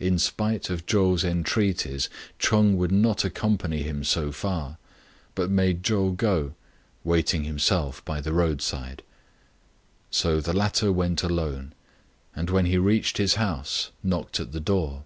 [0.00, 2.08] In spite of Chou's entreaties,
[2.40, 4.76] Ch'eng would not accompany him so far,
[5.36, 6.54] but made Chou go,
[7.04, 9.04] waiting himself by the roadside.
[10.10, 11.74] So the latter went alone,
[12.34, 15.04] and when he reached his house, knocked at the door.